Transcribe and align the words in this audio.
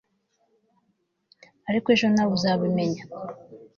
Ariko 1.69 1.87
ejo 1.95 2.07
nawe 2.13 2.31
uzabimenya 2.37 3.01